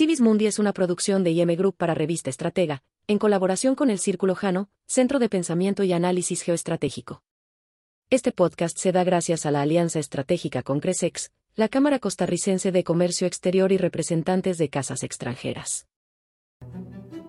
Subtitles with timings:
[0.00, 3.98] Civis Mundi es una producción de IM Group para Revista Estratega, en colaboración con el
[3.98, 7.22] Círculo Jano, Centro de Pensamiento y Análisis Geoestratégico.
[8.08, 12.82] Este podcast se da gracias a la alianza estratégica con Cresex, la Cámara Costarricense de
[12.82, 15.86] Comercio Exterior y representantes de casas extranjeras.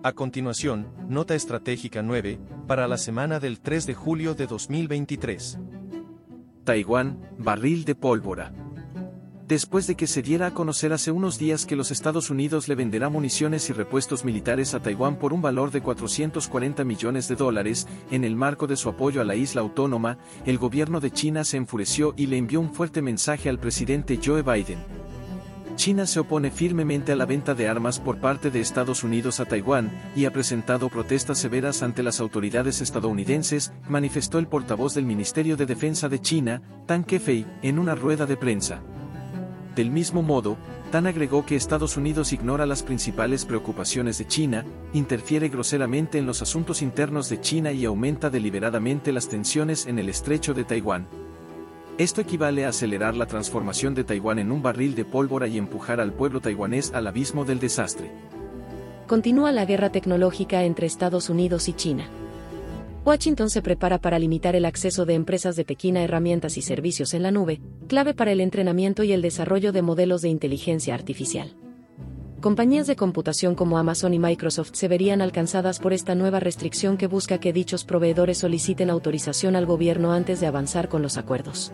[0.02, 5.58] A continuación, Nota Estratégica 9, para la semana del 3 de julio de 2023.
[6.64, 8.61] Taiwán, barril de pólvora
[9.46, 12.74] después de que se diera a conocer hace unos días que los Estados Unidos le
[12.74, 17.86] venderá municiones y repuestos militares a Taiwán por un valor de 440 millones de dólares,
[18.10, 21.56] en el marco de su apoyo a la isla autónoma, el gobierno de China se
[21.56, 24.78] enfureció y le envió un fuerte mensaje al presidente Joe Biden.
[25.76, 29.46] China se opone firmemente a la venta de armas por parte de Estados Unidos a
[29.46, 35.56] Taiwán y ha presentado protestas severas ante las autoridades estadounidenses, manifestó el portavoz del Ministerio
[35.56, 38.82] de Defensa de China, Tan Kefei, en una rueda de prensa.
[39.74, 40.56] Del mismo modo,
[40.92, 46.42] Tan agregó que Estados Unidos ignora las principales preocupaciones de China, interfiere groseramente en los
[46.42, 51.06] asuntos internos de China y aumenta deliberadamente las tensiones en el estrecho de Taiwán.
[51.96, 55.98] Esto equivale a acelerar la transformación de Taiwán en un barril de pólvora y empujar
[55.98, 58.10] al pueblo taiwanés al abismo del desastre.
[59.06, 62.04] Continúa la guerra tecnológica entre Estados Unidos y China.
[63.04, 67.14] Washington se prepara para limitar el acceso de empresas de Pekín a herramientas y servicios
[67.14, 71.56] en la nube, clave para el entrenamiento y el desarrollo de modelos de inteligencia artificial.
[72.40, 77.08] Compañías de computación como Amazon y Microsoft se verían alcanzadas por esta nueva restricción que
[77.08, 81.72] busca que dichos proveedores soliciten autorización al gobierno antes de avanzar con los acuerdos.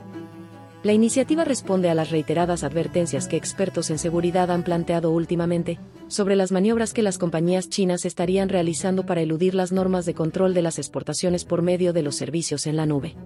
[0.84, 6.36] La iniciativa responde a las reiteradas advertencias que expertos en seguridad han planteado últimamente, sobre
[6.36, 10.62] las maniobras que las compañías chinas estarían realizando para eludir las normas de control de
[10.62, 13.16] las exportaciones por medio de los servicios en la nube.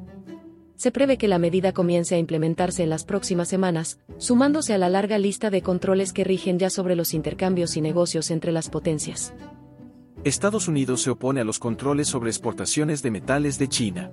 [0.76, 4.88] Se prevé que la medida comience a implementarse en las próximas semanas, sumándose a la
[4.88, 9.34] larga lista de controles que rigen ya sobre los intercambios y negocios entre las potencias.
[10.24, 14.10] Estados Unidos se opone a los controles sobre exportaciones de metales de China.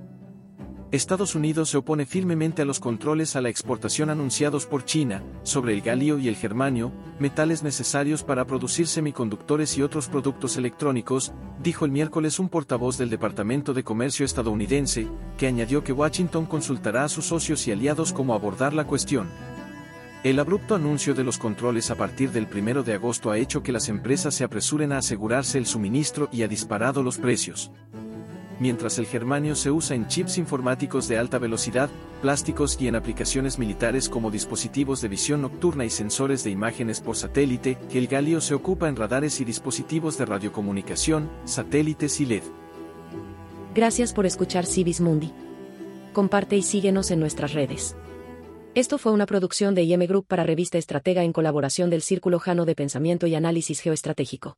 [0.91, 5.75] Estados Unidos se opone firmemente a los controles a la exportación anunciados por China, sobre
[5.75, 11.85] el galio y el germanio, metales necesarios para producir semiconductores y otros productos electrónicos, dijo
[11.85, 15.07] el miércoles un portavoz del Departamento de Comercio estadounidense,
[15.37, 19.29] que añadió que Washington consultará a sus socios y aliados cómo abordar la cuestión.
[20.23, 23.71] El abrupto anuncio de los controles a partir del 1 de agosto ha hecho que
[23.71, 27.71] las empresas se apresuren a asegurarse el suministro y ha disparado los precios
[28.59, 31.89] mientras el germanio se usa en chips informáticos de alta velocidad,
[32.21, 37.15] plásticos y en aplicaciones militares como dispositivos de visión nocturna y sensores de imágenes por
[37.15, 42.43] satélite, el galio se ocupa en radares y dispositivos de radiocomunicación, satélites y LED.
[43.73, 45.31] Gracias por escuchar Civis Mundi.
[46.13, 47.95] Comparte y síguenos en nuestras redes.
[48.75, 52.65] Esto fue una producción de IM Group para Revista Estratega en colaboración del Círculo Jano
[52.65, 54.57] de Pensamiento y Análisis Geoestratégico.